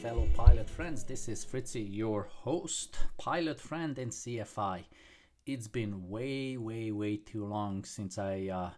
fellow 0.00 0.26
pilot 0.34 0.68
friends. 0.68 1.04
This 1.04 1.28
is 1.28 1.44
Fritzy, 1.44 1.82
your 1.82 2.22
host, 2.22 2.96
pilot 3.18 3.60
friend, 3.60 3.98
and 3.98 4.10
CFI. 4.10 4.84
It's 5.46 5.68
been 5.68 6.08
way, 6.08 6.56
way, 6.56 6.92
way 6.92 7.16
too 7.16 7.44
long 7.44 7.84
since 7.84 8.18
I 8.18 8.48
uh, 8.52 8.70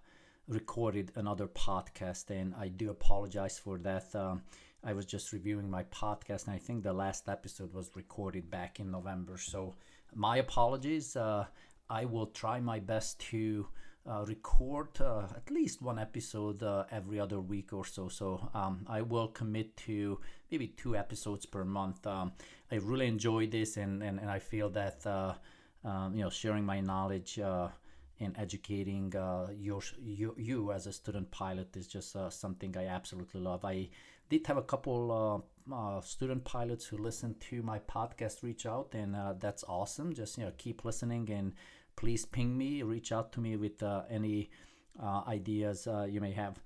recorded 0.48 1.12
another 1.16 1.48
podcast, 1.48 2.30
and 2.30 2.55
I 2.55 2.69
do 2.69 2.91
apologize 2.91 3.59
for 3.59 3.79
that. 3.79 4.15
Um, 4.15 4.43
I 4.85 4.93
was 4.93 5.05
just 5.05 5.33
reviewing 5.33 5.71
my 5.71 5.85
podcast, 5.85 6.47
and 6.47 6.55
I 6.55 6.59
think 6.59 6.83
the 6.83 6.93
last 6.93 7.29
episode 7.29 7.75
was 7.75 7.91
recorded 7.95 8.51
back 8.51 8.80
in 8.80 8.91
November. 8.91 9.38
So, 9.38 9.75
my 10.15 10.38
apologies. 10.38 11.16
Uh, 11.16 11.47
I 11.91 12.07
will 12.07 12.27
try 12.27 12.59
my 12.59 12.79
best 12.79 13.21
to 13.30 13.66
uh, 14.09 14.24
record 14.27 14.88
uh, 14.99 15.27
at 15.37 15.51
least 15.51 15.83
one 15.83 15.99
episode 15.99 16.63
uh, 16.63 16.85
every 16.91 17.21
other 17.21 17.38
week 17.38 17.73
or 17.73 17.85
so. 17.85 18.09
So 18.09 18.49
um, 18.55 18.87
I 18.88 19.02
will 19.02 19.29
commit 19.29 19.77
to 19.88 20.19
maybe 20.51 20.69
two 20.69 20.97
episodes 20.97 21.45
per 21.45 21.65
month. 21.65 22.07
Um, 22.07 22.33
I 22.71 22.77
really 22.77 23.07
enjoy 23.07 23.47
this, 23.47 23.77
and, 23.77 24.02
and, 24.02 24.19
and 24.19 24.30
I 24.30 24.38
feel 24.38 24.71
that 24.71 25.07
uh, 25.07 25.35
um, 25.85 26.15
you 26.15 26.23
know 26.23 26.30
sharing 26.30 26.65
my 26.65 26.80
knowledge 26.80 27.38
uh, 27.38 27.69
and 28.21 28.37
educating 28.38 29.15
uh, 29.16 29.49
your, 29.59 29.80
you, 30.01 30.35
you 30.39 30.73
as 30.73 30.87
a 30.87 30.93
student 30.93 31.30
pilot 31.30 31.77
is 31.77 31.87
just 31.87 32.15
uh, 32.15 32.30
something 32.30 32.77
I 32.77 32.87
absolutely 32.87 33.41
love. 33.41 33.65
I 33.65 33.89
did 34.30 34.47
have 34.47 34.57
a 34.57 34.63
couple 34.63 35.45
uh, 35.71 35.74
uh, 35.74 36.01
student 36.01 36.45
pilots 36.45 36.87
who 36.87 36.99
listened 36.99 37.41
to 37.41 37.63
my 37.63 37.79
podcast 37.80 38.43
reach 38.43 38.65
out, 38.66 38.95
and 38.95 39.15
uh, 39.15 39.35
that's 39.39 39.65
awesome. 39.69 40.15
Just 40.15 40.39
you 40.39 40.45
know 40.45 40.52
keep 40.57 40.85
listening 40.85 41.30
and 41.30 41.52
please 41.96 42.24
ping 42.24 42.57
me, 42.57 42.83
reach 42.83 43.13
out 43.13 43.33
to 43.33 43.41
me 43.41 43.57
with 43.57 43.83
uh, 43.83 44.02
any 44.11 44.51
uh, 45.02 45.23
ideas 45.27 45.87
uh, 45.87 46.07
you 46.09 46.21
may 46.21 46.33
have. 46.33 46.61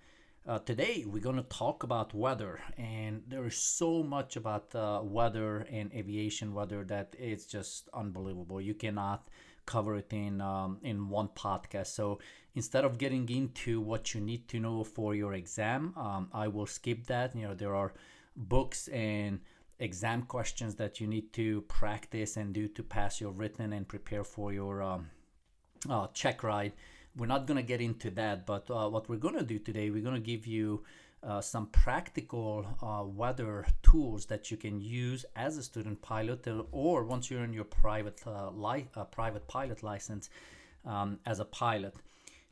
Uh, 0.47 0.61
today 0.61 1.05
we're 1.05 1.19
going 1.19 1.35
to 1.35 1.43
talk 1.43 1.83
about 1.83 2.15
weather, 2.15 2.61
and 2.79 3.21
there 3.27 3.45
is 3.47 3.57
so 3.57 4.05
much 4.05 4.37
about 4.37 4.73
uh, 4.77 5.01
weather 5.03 5.67
and 5.73 5.93
aviation 5.93 6.55
weather 6.55 6.85
that 6.85 7.17
it's 7.19 7.47
just 7.47 7.89
unbelievable. 7.93 8.61
You 8.61 8.73
cannot 8.73 9.27
cover 9.65 9.97
it 9.97 10.13
in 10.13 10.41
um, 10.41 10.79
in 10.83 11.09
one 11.09 11.31
podcast. 11.35 11.89
So 11.89 12.21
instead 12.55 12.85
of 12.85 12.97
getting 12.97 13.29
into 13.29 13.81
what 13.81 14.15
you 14.15 14.21
need 14.21 14.47
to 14.51 14.61
know 14.61 14.85
for 14.85 15.17
your 15.17 15.35
exam, 15.35 15.93
um, 15.97 16.29
I 16.33 16.47
will 16.47 16.67
skip 16.67 17.09
that. 17.09 17.35
You 17.35 17.49
know 17.49 17.55
there 17.55 17.75
are 17.75 17.93
books 18.37 18.87
and 18.87 19.41
exam 19.81 20.23
questions 20.23 20.77
that 20.77 21.01
you 21.01 21.09
need 21.09 21.33
to 21.33 21.63
practice 21.63 22.37
and 22.37 22.53
do 22.53 22.69
to 22.69 22.85
pass 22.85 23.21
your 23.21 23.33
written 23.33 23.73
and 23.73 23.89
prepare 23.89 24.23
for 24.23 24.53
your 24.53 24.81
um, 24.81 25.11
uh, 25.91 26.07
check 26.15 26.45
ride. 26.45 26.73
We're 27.17 27.27
not 27.27 27.47
going 27.47 27.57
to 27.57 27.63
get 27.63 27.81
into 27.81 28.11
that, 28.13 28.45
but 28.47 28.71
uh, 28.71 28.89
what 28.89 29.09
we're 29.09 29.17
going 29.17 29.39
to 29.39 29.45
do 29.45 29.59
today, 29.59 29.91
we're 29.91 30.03
going 30.03 30.15
to 30.15 30.21
give 30.21 30.47
you 30.47 30.85
uh, 31.23 31.41
some 31.41 31.67
practical 31.69 32.67
uh, 32.83 33.05
weather 33.05 33.67
tools 33.83 34.27
that 34.27 34.51
you 34.51 34.57
can 34.57 34.81
use 34.81 35.25
as 35.35 35.57
a 35.57 35.63
student 35.63 36.01
pilot, 36.03 36.47
uh, 36.47 36.63
or 36.73 37.05
once 37.05 37.31
you're 37.31 37.43
in 37.43 37.53
your 37.53 37.65
private 37.65 38.21
uh, 38.27 38.51
li- 38.51 38.89
uh, 38.95 39.05
private 39.05 39.49
pilot 39.49 39.83
license 39.83 40.29
um, 40.85 41.19
as 41.27 41.41
a 41.41 41.45
pilot. 41.45 41.95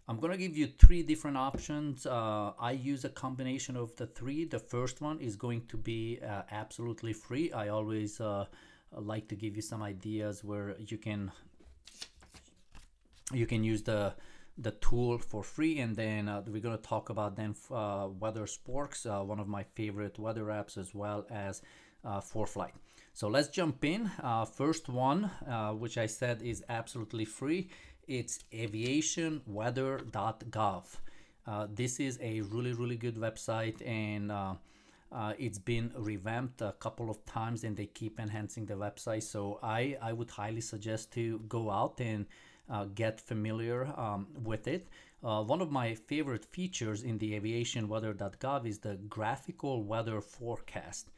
I'm 0.06 0.20
gonna 0.20 0.36
give 0.36 0.56
you 0.56 0.66
three 0.66 1.02
different 1.02 1.38
options. 1.38 2.04
Uh, 2.04 2.52
I 2.58 2.72
use 2.72 3.04
a 3.04 3.08
combination 3.08 3.76
of 3.76 3.96
the 3.96 4.06
three. 4.06 4.44
The 4.44 4.58
first 4.58 5.00
one 5.00 5.18
is 5.20 5.34
going 5.34 5.66
to 5.68 5.78
be 5.78 6.18
uh, 6.22 6.42
absolutely 6.50 7.14
free. 7.14 7.52
I 7.52 7.68
always 7.68 8.20
uh, 8.20 8.44
like 8.92 9.28
to 9.28 9.34
give 9.34 9.56
you 9.56 9.62
some 9.62 9.82
ideas 9.82 10.44
where 10.44 10.76
you 10.78 10.98
can 10.98 11.32
you 13.32 13.46
can 13.46 13.64
use 13.64 13.82
the 13.82 14.14
the 14.56 14.70
tool 14.70 15.18
for 15.18 15.42
free 15.42 15.80
and 15.80 15.96
then 15.96 16.28
uh, 16.28 16.40
we're 16.46 16.60
going 16.60 16.76
to 16.76 16.82
talk 16.82 17.10
about 17.10 17.34
then 17.36 17.56
uh, 17.72 18.06
weather 18.20 18.46
sporks 18.46 19.04
uh, 19.06 19.24
one 19.24 19.40
of 19.40 19.48
my 19.48 19.64
favorite 19.74 20.16
weather 20.18 20.44
apps 20.44 20.78
as 20.78 20.94
well 20.94 21.26
as 21.30 21.60
uh, 22.04 22.20
ForeFlight 22.20 22.70
so 23.16 23.28
let's 23.28 23.46
jump 23.48 23.84
in. 23.84 24.10
Uh, 24.22 24.44
first 24.44 24.88
one 24.88 25.30
uh, 25.48 25.72
which 25.72 25.98
i 25.98 26.06
said 26.06 26.42
is 26.42 26.62
absolutely 26.68 27.24
free. 27.24 27.68
It's 28.06 28.44
aviationweather.gov 28.52 30.84
uh, 31.46 31.66
this 31.70 32.00
is 32.00 32.18
a 32.22 32.40
really 32.42 32.72
really 32.74 32.96
good 32.96 33.16
website 33.16 33.84
and 33.86 34.30
uh, 34.30 34.54
it's 35.38 35.58
been 35.58 35.90
revamped 35.96 36.60
a 36.60 36.74
couple 36.78 37.10
of 37.10 37.24
times 37.24 37.64
and 37.64 37.76
they 37.76 37.86
keep 37.86 38.20
enhancing 38.20 38.66
the 38.66 38.74
website. 38.74 39.24
So 39.24 39.58
i 39.62 39.96
i 40.00 40.12
would 40.12 40.30
highly 40.30 40.60
suggest 40.60 41.12
to 41.14 41.40
go 41.48 41.70
out 41.70 42.00
and 42.00 42.26
uh, 42.70 42.86
get 42.94 43.20
familiar 43.20 43.86
um, 43.98 44.26
with 44.42 44.66
it. 44.66 44.88
Uh, 45.22 45.42
one 45.42 45.62
of 45.62 45.70
my 45.70 45.94
favorite 45.94 46.44
features 46.44 47.02
in 47.02 47.16
the 47.18 47.40
aviationweather.gov 47.40 48.66
is 48.66 48.78
the 48.78 48.96
graphical 49.08 49.82
weather 49.82 50.20
forecast. 50.20 51.10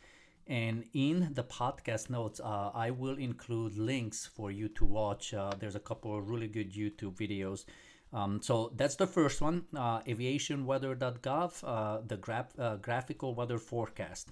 And 0.47 0.85
in 0.95 1.31
the 1.35 1.43
podcast 1.43 2.09
notes 2.09 2.39
uh, 2.39 2.71
i 2.73 2.89
will 2.93 3.17
include 3.17 3.77
links 3.77 4.25
for 4.25 4.53
you 4.53 4.69
to 4.69 4.85
watch. 4.85 5.35
Uh, 5.35 5.51
there's 5.59 5.75
a 5.75 5.81
couple 5.81 6.17
of 6.17 6.31
really 6.31 6.47
good 6.47 6.73
youtube 6.73 7.17
videos. 7.17 7.65
Um, 8.13 8.41
so 8.41 8.73
that's 8.77 8.95
the 8.95 9.09
first 9.09 9.41
one 9.41 9.65
uh, 9.75 10.03
aviationweather.gov 10.03 11.65
uh, 11.65 12.01
the 12.07 12.63
uh, 12.63 12.77
graphical 12.77 13.35
weather 13.35 13.59
forecast. 13.59 14.31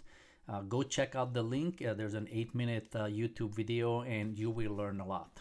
Go 0.69 0.83
check 0.83 1.17
out 1.17 1.33
the 1.33 1.43
link. 1.43 1.79
There's 1.79 2.15
an 2.15 2.29
eight 2.31 2.55
minute 2.55 2.93
youtube 2.93 3.55
video 3.55 4.03
and 4.03 4.39
you 4.39 4.51
will 4.51 4.77
learn 4.77 5.01
a 5.01 5.07
lot 5.07 5.41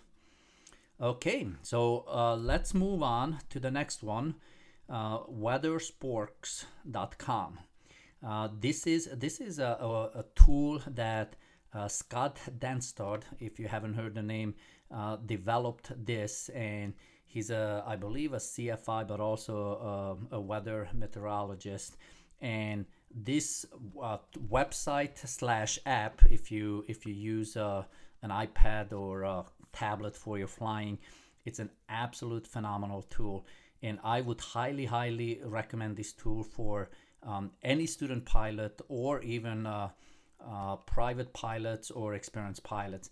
okay 1.03 1.47
so 1.62 2.06
uh, 2.08 2.36
let's 2.36 2.74
move 2.74 3.03
on 3.03 3.40
to 3.50 3.59
the 3.59 3.69
next 3.69 4.02
one 4.03 4.34
uh, 4.90 5.19
weathersporks.com 5.24 7.59
uh, 8.25 8.47
this 8.62 8.88
is 8.88 9.09
this 9.18 9.41
is 9.41 9.59
a, 9.59 9.78
a, 9.81 10.19
a 10.19 10.25
tool 10.34 10.81
that 10.88 11.36
uh, 11.74 11.88
Scott 11.88 12.40
Dennstaedt, 12.59 13.24
if 13.40 13.59
you 13.59 13.68
haven't 13.68 13.96
heard 13.96 14.16
the 14.16 14.22
name, 14.22 14.56
uh, 14.91 15.18
developed 15.25 15.91
this, 16.06 16.50
and 16.50 16.94
he's 17.25 17.50
a 17.50 17.84
I 17.85 17.96
believe 17.96 18.34
a 18.34 18.38
CFI, 18.38 19.08
but 19.08 19.20
also 19.20 20.20
a, 20.31 20.35
a 20.35 20.40
weather 20.40 20.88
meteorologist. 20.94 21.97
And 22.41 22.85
this 23.14 23.66
uh, 24.02 24.18
website 24.50 25.18
slash 25.28 25.80
app, 25.85 26.22
if 26.30 26.52
you 26.52 26.85
if 26.88 27.06
you 27.06 27.14
use 27.14 27.58
uh, 27.58 27.84
an 28.22 28.30
iPad 28.30 28.94
or 28.94 29.46
tablet 29.73 30.16
for 30.16 30.38
your 30.38 30.47
flying, 30.47 31.00
it's 31.45 31.59
an 31.59 31.69
absolute 31.89 32.47
phenomenal 32.47 33.01
tool, 33.03 33.45
and 33.81 34.00
I 34.03 34.22
would 34.22 34.39
highly 34.39 34.85
highly 34.85 35.41
recommend 35.44 35.97
this 35.97 36.13
tool 36.13 36.44
for 36.44 36.89
um, 37.22 37.51
any 37.63 37.85
student 37.85 38.25
pilot 38.25 38.81
or 38.88 39.22
even 39.22 39.66
uh, 39.66 39.89
uh, 40.45 40.75
private 40.78 41.34
pilots 41.34 41.91
or 41.91 42.13
experienced 42.13 42.63
pilots. 42.63 43.09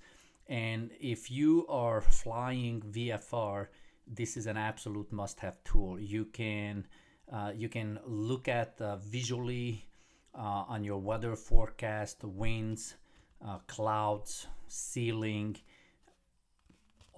And 0.48 0.92
if 1.00 1.32
you 1.32 1.66
are 1.68 2.02
flying 2.02 2.82
VFR, 2.82 3.68
this 4.08 4.36
is 4.36 4.48
an 4.48 4.58
absolute 4.58 5.12
must-have 5.12 5.64
tool. 5.64 6.00
You 6.00 6.26
can 6.26 6.86
uh, 7.32 7.54
you 7.56 7.70
can 7.70 8.00
look 8.06 8.50
at 8.50 8.76
uh, 8.82 8.98
visually 8.98 9.88
uh, 10.36 10.66
on 10.68 10.84
your 10.84 10.98
weather 10.98 11.36
forecast, 11.36 12.24
winds, 12.24 12.96
uh, 13.46 13.60
clouds, 13.68 14.48
ceiling, 14.68 15.56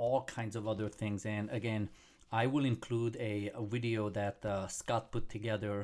all 0.04 0.22
kinds 0.38 0.56
of 0.56 0.68
other 0.68 0.90
things. 0.90 1.26
And 1.26 1.50
again, 1.60 1.90
I 2.32 2.44
will 2.48 2.66
include 2.66 3.16
a, 3.32 3.52
a 3.62 3.64
video 3.76 4.10
that 4.10 4.38
uh, 4.46 4.68
Scott 4.68 5.12
put 5.12 5.30
together 5.30 5.76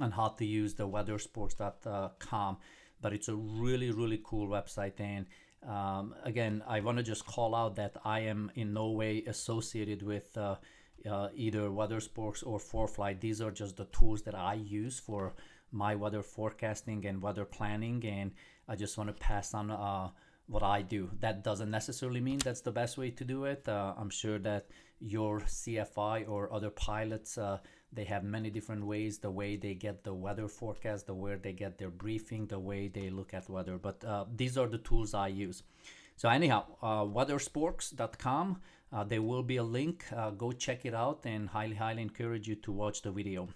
on 0.00 0.10
how 0.18 0.28
to 0.40 0.44
use 0.44 0.74
the 0.74 0.88
weathersporks.com 0.94 2.58
but 3.02 3.14
it's 3.14 3.28
a 3.28 3.34
really 3.34 3.90
really 3.90 4.20
cool 4.22 4.46
website. 4.46 5.00
And 5.00 5.26
um, 5.66 6.14
again 6.24 6.62
i 6.66 6.80
want 6.80 6.96
to 6.96 7.02
just 7.02 7.26
call 7.26 7.54
out 7.54 7.76
that 7.76 7.94
i 8.04 8.20
am 8.20 8.50
in 8.54 8.72
no 8.72 8.90
way 8.90 9.22
associated 9.26 10.02
with 10.02 10.36
uh, 10.38 10.56
uh, 11.10 11.28
either 11.34 11.70
weather 11.70 12.00
sporks 12.00 12.42
or 12.46 12.58
ForeFlight 12.58 13.20
these 13.20 13.40
are 13.42 13.50
just 13.50 13.76
the 13.76 13.84
tools 13.86 14.22
that 14.22 14.34
i 14.34 14.54
use 14.54 14.98
for 14.98 15.34
my 15.72 15.94
weather 15.94 16.22
forecasting 16.22 17.06
and 17.06 17.22
weather 17.22 17.44
planning. 17.44 18.04
And 18.06 18.32
i 18.68 18.74
just 18.76 18.96
want 18.96 19.08
to 19.08 19.14
pass 19.14 19.54
on 19.54 19.70
uh, 19.70 20.08
what 20.50 20.62
i 20.62 20.82
do 20.82 21.08
that 21.20 21.42
doesn't 21.42 21.70
necessarily 21.70 22.20
mean 22.20 22.38
that's 22.38 22.60
the 22.60 22.72
best 22.72 22.98
way 22.98 23.10
to 23.10 23.24
do 23.24 23.44
it 23.44 23.66
uh, 23.68 23.94
i'm 23.96 24.10
sure 24.10 24.38
that 24.38 24.66
your 25.00 25.40
cfi 25.40 26.28
or 26.28 26.52
other 26.52 26.70
pilots 26.70 27.38
uh, 27.38 27.58
they 27.92 28.04
have 28.04 28.22
many 28.22 28.50
different 28.50 28.84
ways 28.84 29.18
the 29.18 29.30
way 29.30 29.56
they 29.56 29.74
get 29.74 30.04
the 30.04 30.12
weather 30.12 30.48
forecast 30.48 31.06
the 31.06 31.14
way 31.14 31.36
they 31.36 31.52
get 31.52 31.78
their 31.78 31.90
briefing 31.90 32.46
the 32.46 32.58
way 32.58 32.88
they 32.88 33.08
look 33.10 33.32
at 33.32 33.48
weather 33.48 33.78
but 33.78 34.04
uh, 34.04 34.24
these 34.36 34.58
are 34.58 34.68
the 34.68 34.78
tools 34.78 35.14
i 35.14 35.28
use 35.28 35.62
So 36.20 36.28
anyhow, 36.28 36.66
uh, 36.82 37.04
weathersporks.com. 37.04 38.60
Uh, 38.92 39.04
there 39.04 39.22
will 39.22 39.42
be 39.42 39.56
a 39.56 39.62
link. 39.62 40.04
Uh, 40.14 40.28
go 40.32 40.52
check 40.52 40.84
it 40.84 40.92
out, 40.92 41.20
and 41.24 41.48
highly, 41.48 41.76
highly 41.76 42.02
encourage 42.02 42.46
you 42.46 42.56
to 42.56 42.72
watch 42.72 43.00
the 43.00 43.10
video. 43.10 43.48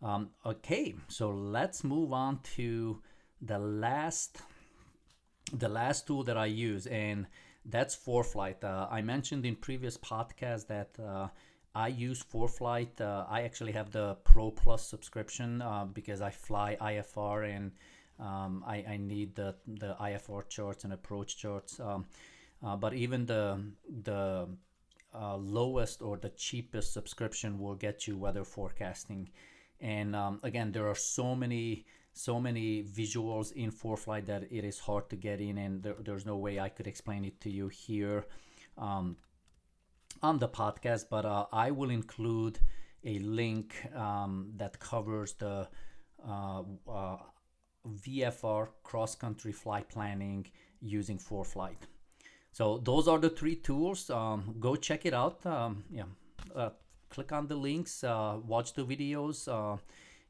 Um, 0.00 0.30
okay, 0.46 0.94
so 1.08 1.30
let's 1.30 1.82
move 1.82 2.12
on 2.12 2.38
to 2.54 3.02
the 3.42 3.58
last, 3.58 4.40
the 5.52 5.68
last 5.68 6.06
tool 6.06 6.24
that 6.24 6.36
I 6.36 6.46
use, 6.46 6.86
and 6.86 7.26
that's 7.64 7.96
ForeFlight. 7.96 8.64
Uh, 8.64 8.88
I 8.90 9.02
mentioned 9.02 9.44
in 9.44 9.56
previous 9.56 9.96
podcast 9.96 10.66
that 10.68 10.90
uh, 10.98 11.28
I 11.74 11.88
use 11.88 12.22
ForeFlight. 12.22 13.00
Uh, 13.00 13.26
I 13.28 13.42
actually 13.42 13.72
have 13.72 13.90
the 13.90 14.16
Pro 14.24 14.50
Plus 14.50 14.86
subscription 14.86 15.62
uh, 15.62 15.84
because 15.84 16.20
I 16.20 16.30
fly 16.30 16.76
IFR 16.80 17.54
and 17.54 17.72
um, 18.18 18.64
I, 18.66 18.84
I, 18.88 18.96
need 18.98 19.34
the, 19.34 19.54
the 19.66 19.96
IFR 20.00 20.48
charts 20.48 20.84
and 20.84 20.92
approach 20.92 21.38
charts. 21.38 21.80
Um, 21.80 22.06
uh, 22.62 22.76
but 22.76 22.92
even 22.92 23.24
the 23.24 23.62
the 24.02 24.46
uh, 25.14 25.36
lowest 25.36 26.02
or 26.02 26.16
the 26.16 26.28
cheapest 26.30 26.92
subscription 26.92 27.58
will 27.58 27.74
get 27.74 28.06
you 28.06 28.16
weather 28.16 28.44
forecasting. 28.44 29.30
And 29.80 30.14
um, 30.14 30.40
again, 30.42 30.72
there 30.72 30.88
are 30.88 30.94
so 30.94 31.34
many 31.34 31.86
so 32.12 32.40
many 32.40 32.82
visuals 32.82 33.52
in 33.52 33.70
ForeFlight 33.70 34.26
that 34.26 34.42
it 34.50 34.64
is 34.64 34.78
hard 34.80 35.08
to 35.10 35.16
get 35.16 35.40
in, 35.40 35.58
and 35.58 35.82
there, 35.82 35.94
there's 36.00 36.26
no 36.26 36.36
way 36.36 36.58
I 36.58 36.68
could 36.68 36.86
explain 36.86 37.24
it 37.24 37.40
to 37.42 37.50
you 37.50 37.68
here 37.68 38.26
um, 38.76 39.16
on 40.22 40.38
the 40.38 40.48
podcast. 40.48 41.04
But 41.08 41.24
uh, 41.24 41.46
I 41.52 41.70
will 41.70 41.90
include 41.90 42.58
a 43.04 43.18
link 43.20 43.74
um, 43.94 44.52
that 44.56 44.78
covers 44.78 45.34
the 45.34 45.68
uh, 46.28 46.62
uh, 46.88 47.16
VFR 47.88 48.68
cross 48.82 49.14
country 49.14 49.52
flight 49.52 49.88
planning 49.88 50.46
using 50.80 51.18
ForeFlight. 51.18 51.86
So 52.52 52.78
those 52.78 53.06
are 53.08 53.18
the 53.18 53.30
three 53.30 53.56
tools. 53.56 54.10
Um, 54.10 54.56
go 54.58 54.76
check 54.76 55.06
it 55.06 55.14
out. 55.14 55.44
Um, 55.46 55.84
yeah, 55.90 56.04
uh, 56.54 56.70
click 57.10 57.32
on 57.32 57.48
the 57.48 57.56
links, 57.56 58.02
uh, 58.02 58.38
watch 58.46 58.72
the 58.74 58.84
videos, 58.84 59.46
uh, 59.48 59.76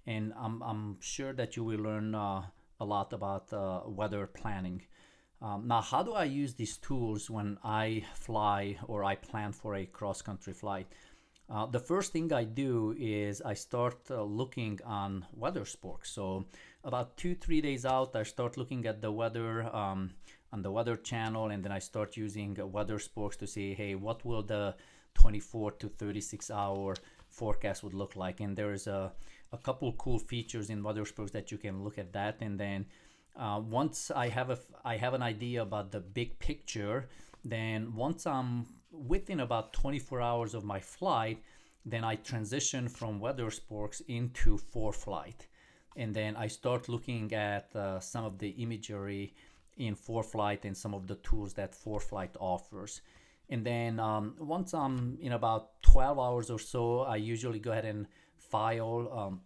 and 0.07 0.33
I'm, 0.37 0.63
I'm 0.63 0.97
sure 1.01 1.33
that 1.35 1.57
you 1.57 1.65
will 1.65 1.81
learn 1.81 2.15
uh, 2.15 2.43
a 2.81 2.85
lot 2.85 3.13
about 3.13 3.53
weather 3.89 4.27
planning. 4.27 4.83
Um, 5.43 5.69
now, 5.69 5.81
how 5.81 6.03
do 6.03 6.13
I 6.13 6.25
use 6.25 6.55
these 6.55 6.77
tools 6.77 7.31
when 7.31 7.59
I 7.65 8.05
fly 8.15 8.77
or 8.87 9.05
I 9.05 9.15
plan 9.15 9.53
for 9.53 9.75
a 9.75 9.87
cross 9.87 10.21
country 10.21 10.53
flight? 10.53 10.87
Uh, 11.49 11.67
the 11.67 11.81
first 11.81 12.13
thing 12.13 12.33
I 12.33 12.45
do 12.45 12.95
is 12.99 13.43
I 13.43 13.55
start 13.55 13.99
uh, 14.11 14.23
looking 14.23 14.79
on 14.85 15.27
weather 15.35 15.65
sporks. 15.65 16.07
So 16.07 16.45
about 16.85 17.17
two, 17.17 17.35
three 17.35 17.61
days 17.61 17.85
out, 17.85 18.15
I 18.15 18.23
start 18.23 18.57
looking 18.57 18.87
at 18.87 19.01
the 19.01 19.11
weather 19.11 19.63
um, 19.75 20.11
on 20.53 20.63
the 20.63 20.71
weather 20.71 20.97
channel, 20.97 21.49
and 21.49 21.65
then 21.65 21.73
I 21.73 21.79
start 21.81 22.17
using 22.17 22.57
weather 22.71 22.99
sporks 22.99 23.37
to 23.39 23.47
see, 23.47 23.75
hey, 23.75 23.95
what 23.95 24.25
will 24.25 24.43
the 24.43 24.75
24 25.15 25.73
to 25.73 25.89
36 25.89 26.51
hour 26.51 26.95
forecast 27.29 27.83
would 27.83 27.95
look 27.95 28.17
like? 28.17 28.41
And 28.41 28.57
there 28.57 28.73
is 28.73 28.87
a, 28.87 29.13
a 29.53 29.59
couple 29.59 29.93
cool 29.95 30.19
features 30.19 30.71
in 30.71 30.83
weather 30.83 31.05
sporks 31.05 31.33
that 31.33 31.51
you 31.51 31.59
can 31.59 31.83
look 31.83 31.99
at 31.99 32.13
that, 32.13 32.37
and 32.41 32.59
then 32.59 32.87
uh, 33.37 33.61
once 33.65 34.11
I 34.11 34.29
have 34.29 34.51
a 34.51 34.59
I 34.85 34.97
have 34.97 35.15
an 35.15 35.23
idea 35.23 35.63
about 35.63 35.93
the 35.93 36.01
big 36.01 36.39
picture, 36.39 37.09
then 37.45 37.95
once 37.95 38.27
I'm 38.27 38.67
within 38.93 39.41
about 39.41 39.73
24 39.73 40.21
hours 40.21 40.55
of 40.55 40.65
my 40.65 40.81
flight, 40.81 41.43
then 41.85 42.05
I 42.05 42.17
transition 42.17 42.89
from 42.89 43.21
weather 43.21 43.47
sporks 43.47 44.03
into 44.09 44.59
ForeFlight. 44.59 45.47
And 45.97 46.15
then 46.15 46.37
I 46.37 46.47
start 46.49 46.89
looking 46.89 47.33
at 47.33 47.75
uh, 47.75 48.01
some 48.01 48.25
of 48.25 48.39
the 48.39 48.51
imagery 48.51 49.35
in 49.77 49.97
ForeFlight 49.97 50.65
and 50.65 50.77
some 50.77 50.95
of 50.95 51.07
the 51.07 51.17
tools 51.17 51.55
that 51.55 51.73
ForeFlight 51.73 52.31
offers. 52.39 53.01
And 53.51 53.67
then 53.67 53.99
um, 53.99 54.35
once 54.39 54.73
I'm 54.73 55.19
in 55.21 55.33
about 55.33 55.83
12 55.83 56.19
hours 56.19 56.51
or 56.51 56.59
so, 56.59 57.01
I 57.01 57.17
usually 57.17 57.59
go 57.59 57.73
ahead 57.73 57.85
and 57.85 58.07
file 58.39 59.09
um, 59.13 59.41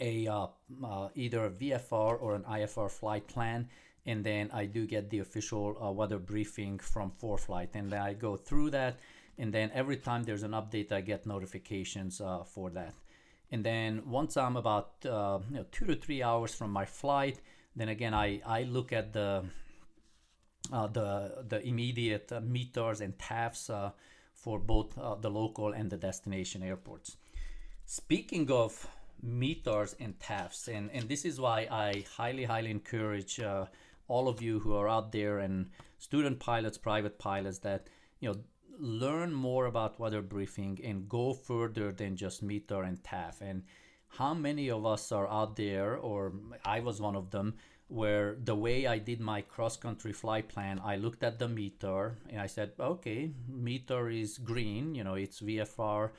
a 0.00 0.26
uh, 0.28 0.46
uh, 0.84 1.08
either 1.14 1.44
a 1.44 1.50
VFR 1.50 2.22
or 2.22 2.34
an 2.34 2.44
IFR 2.44 2.90
flight 2.90 3.26
plan. 3.26 3.68
And 4.06 4.24
then 4.24 4.50
I 4.52 4.66
do 4.66 4.86
get 4.86 5.10
the 5.10 5.18
official 5.18 5.76
uh, 5.82 5.90
weather 5.90 6.18
briefing 6.18 6.78
from 6.78 7.12
ForeFlight, 7.22 7.68
and 7.74 7.90
then 7.90 8.00
I 8.00 8.14
go 8.14 8.36
through 8.36 8.70
that, 8.70 8.98
and 9.38 9.54
then 9.54 9.70
every 9.72 9.96
time 9.96 10.24
there's 10.24 10.42
an 10.42 10.50
update, 10.50 10.90
I 10.90 11.02
get 11.02 11.24
notifications 11.24 12.20
uh, 12.20 12.42
for 12.42 12.70
that. 12.70 12.94
And 13.52 13.62
then 13.62 14.02
once 14.06 14.36
I'm 14.36 14.56
about 14.56 14.94
uh, 15.04 15.38
you 15.50 15.56
know, 15.56 15.66
two 15.70 15.86
to 15.86 15.94
three 15.94 16.20
hours 16.20 16.52
from 16.52 16.72
my 16.72 16.84
flight, 16.84 17.38
then 17.76 17.88
again 17.88 18.14
I, 18.14 18.40
I 18.44 18.64
look 18.64 18.92
at 18.92 19.12
the 19.12 19.44
the 20.70 21.44
the 21.48 21.66
immediate 21.66 22.30
uh, 22.32 22.40
METARs 22.40 23.00
and 23.00 23.16
TAFs 23.18 23.70
uh, 23.70 23.90
for 24.34 24.58
both 24.58 24.94
the 25.20 25.30
local 25.30 25.72
and 25.72 25.90
the 25.90 25.96
destination 25.96 26.62
airports. 26.62 27.16
Speaking 27.84 28.50
of 28.50 28.88
METARs 29.24 29.94
and 30.00 30.18
TAFs, 30.18 30.68
and, 30.68 30.90
and 30.92 31.08
this 31.08 31.24
is 31.24 31.40
why 31.40 31.68
I 31.70 32.04
highly 32.16 32.44
highly 32.44 32.70
encourage 32.70 33.40
all 34.08 34.28
of 34.28 34.42
you 34.42 34.60
who 34.60 34.74
are 34.74 34.88
out 34.88 35.12
there 35.12 35.38
and 35.38 35.70
student 35.98 36.38
pilots, 36.40 36.76
private 36.76 37.18
pilots 37.18 37.58
that 37.58 37.88
you 38.20 38.28
know 38.28 38.36
learn 38.78 39.32
more 39.32 39.66
about 39.66 40.00
weather 40.00 40.22
briefing 40.22 40.80
and 40.82 41.08
go 41.08 41.32
further 41.32 41.92
than 41.92 42.16
just 42.16 42.44
METAR 42.44 42.86
and 42.86 43.02
TAF. 43.02 43.40
And 43.40 43.62
how 44.08 44.34
many 44.34 44.70
of 44.70 44.84
us 44.84 45.12
are 45.12 45.28
out 45.28 45.56
there, 45.56 45.96
or 45.96 46.32
I 46.64 46.80
was 46.80 47.00
one 47.00 47.16
of 47.16 47.30
them, 47.30 47.54
where 47.92 48.36
the 48.42 48.54
way 48.54 48.86
I 48.86 48.98
did 48.98 49.20
my 49.20 49.42
cross 49.42 49.76
country 49.76 50.12
flight 50.12 50.48
plan, 50.48 50.80
I 50.84 50.96
looked 50.96 51.22
at 51.22 51.38
the 51.38 51.48
METAR 51.48 52.14
and 52.30 52.40
I 52.40 52.46
said, 52.46 52.72
okay, 52.78 53.30
METAR 53.50 54.10
is 54.20 54.38
green, 54.38 54.94
you 54.94 55.04
know, 55.04 55.14
it's 55.14 55.40
VFR, 55.40 56.10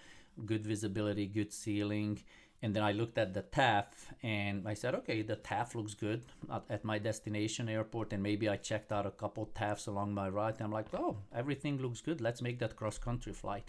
good 0.45 0.65
visibility, 0.65 1.25
good 1.25 1.51
ceiling 1.51 2.19
and 2.63 2.73
then 2.73 2.81
I 2.81 2.93
looked 2.93 3.17
at 3.17 3.33
the 3.33 3.41
TAF 3.41 3.87
and 4.23 4.65
I 4.65 4.73
said, 4.73 4.95
okay, 4.95 5.21
the 5.21 5.35
TAF 5.35 5.75
looks 5.75 5.93
good 5.93 6.21
at, 6.49 6.63
at, 6.69 6.85
my 6.85 6.97
destination 6.97 7.67
airport. 7.67 8.13
And 8.13 8.23
maybe 8.23 8.47
I 8.47 8.55
checked 8.55 8.93
out 8.93 9.05
a 9.05 9.11
couple 9.11 9.49
TAFs 9.53 9.89
along 9.89 10.13
my 10.13 10.29
route. 10.29 10.61
I'm 10.61 10.71
like, 10.71 10.87
oh, 10.93 11.17
everything 11.35 11.81
looks 11.81 11.99
good. 11.99 12.21
Let's 12.21 12.41
make 12.41 12.59
that 12.59 12.77
cross 12.77 12.97
country 12.97 13.33
flight. 13.33 13.65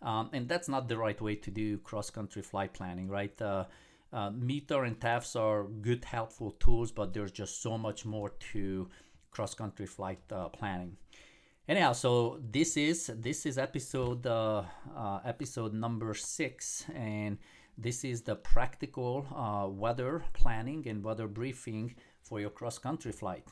Um, 0.00 0.30
and 0.32 0.48
that's 0.48 0.70
not 0.70 0.88
the 0.88 0.96
right 0.96 1.20
way 1.20 1.34
to 1.34 1.50
do 1.50 1.76
cross 1.78 2.08
country 2.08 2.40
flight 2.40 2.72
planning, 2.72 3.08
right? 3.08 3.42
Uh, 3.42 3.64
uh, 4.12 4.30
METAR 4.30 4.86
and 4.86 4.98
TAFs 4.98 5.38
are 5.38 5.64
good, 5.64 6.04
helpful 6.04 6.52
tools, 6.52 6.90
but 6.90 7.14
there's 7.14 7.32
just 7.32 7.62
so 7.62 7.78
much 7.78 8.04
more 8.04 8.30
to 8.52 8.88
cross 9.30 9.54
country 9.54 9.86
flight 9.86 10.20
uh, 10.32 10.48
planning. 10.48 10.96
Anyhow, 11.68 11.92
so 11.92 12.40
this 12.50 12.76
is 12.76 13.12
this 13.14 13.46
is 13.46 13.56
episode 13.56 14.26
uh, 14.26 14.64
uh, 14.96 15.20
episode 15.24 15.72
number 15.72 16.14
six, 16.14 16.84
and 16.94 17.38
this 17.78 18.02
is 18.02 18.22
the 18.22 18.34
practical 18.34 19.26
uh, 19.34 19.68
weather 19.68 20.24
planning 20.32 20.88
and 20.88 21.04
weather 21.04 21.28
briefing 21.28 21.94
for 22.22 22.40
your 22.40 22.50
cross 22.50 22.78
country 22.78 23.12
flight. 23.12 23.46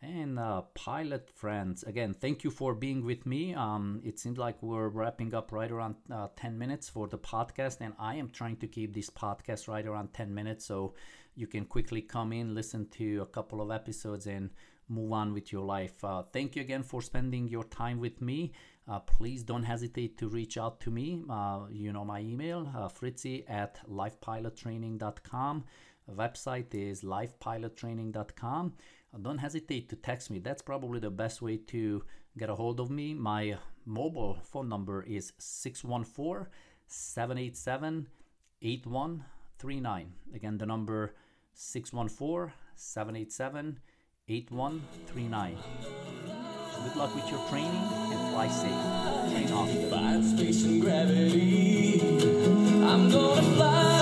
And 0.00 0.38
uh, 0.38 0.62
pilot 0.74 1.28
friends, 1.34 1.82
again, 1.82 2.14
thank 2.14 2.44
you 2.44 2.50
for 2.50 2.72
being 2.72 3.04
with 3.04 3.26
me. 3.26 3.52
Um, 3.54 4.00
it 4.04 4.20
seems 4.20 4.38
like 4.38 4.62
we're 4.62 4.88
wrapping 4.88 5.34
up 5.34 5.50
right 5.50 5.70
around 5.70 5.96
uh, 6.08 6.28
10 6.36 6.56
minutes 6.56 6.88
for 6.88 7.08
the 7.08 7.18
podcast, 7.18 7.78
and 7.80 7.94
I 7.98 8.14
am 8.14 8.30
trying 8.30 8.58
to 8.58 8.68
keep 8.68 8.94
this 8.94 9.10
podcast 9.10 9.66
right 9.66 9.84
around 9.84 10.14
10 10.14 10.32
minutes 10.32 10.66
so 10.66 10.94
you 11.34 11.48
can 11.48 11.64
quickly 11.64 12.00
come 12.00 12.32
in, 12.32 12.54
listen 12.54 12.86
to 12.90 13.22
a 13.22 13.26
couple 13.26 13.60
of 13.60 13.72
episodes, 13.72 14.28
and 14.28 14.50
move 14.88 15.12
on 15.12 15.34
with 15.34 15.52
your 15.52 15.64
life. 15.64 16.04
Uh, 16.04 16.22
thank 16.32 16.54
you 16.54 16.62
again 16.62 16.84
for 16.84 17.02
spending 17.02 17.48
your 17.48 17.64
time 17.64 17.98
with 17.98 18.22
me. 18.22 18.52
Uh, 18.88 19.00
please 19.00 19.42
don't 19.42 19.64
hesitate 19.64 20.16
to 20.18 20.28
reach 20.28 20.56
out 20.56 20.80
to 20.80 20.92
me. 20.92 21.22
Uh, 21.28 21.62
you 21.70 21.92
know 21.92 22.04
my 22.04 22.20
email, 22.20 22.70
uh, 22.76 22.88
fritzy 22.88 23.44
at 23.48 23.80
lifepilottraining.com. 23.90 25.64
Website 26.16 26.74
is 26.74 27.02
lifepilottraining.com. 27.02 28.72
Don't 29.16 29.38
hesitate 29.38 29.88
to 29.88 29.96
text 29.96 30.30
me. 30.30 30.38
That's 30.38 30.62
probably 30.62 31.00
the 31.00 31.10
best 31.10 31.40
way 31.40 31.56
to 31.68 32.04
get 32.36 32.50
a 32.50 32.54
hold 32.54 32.78
of 32.78 32.90
me. 32.90 33.14
My 33.14 33.56
mobile 33.86 34.38
phone 34.42 34.68
number 34.68 35.02
is 35.02 35.32
614 35.38 36.46
787 36.86 38.06
8139. 38.60 40.12
Again, 40.34 40.58
the 40.58 40.66
number 40.66 41.14
614 41.54 42.52
787 42.74 43.80
8139. 44.28 45.56
Good 46.84 46.96
luck 46.96 47.14
with 47.14 47.28
your 47.28 47.40
training 47.48 47.70
and 47.70 48.32
fly 48.32 48.48
safe. 48.48 48.70
Train 49.32 49.50
off. 49.52 49.68
Gravity. 50.80 52.00
I'm 52.84 53.10
gonna 53.10 53.42
fly. 53.42 53.97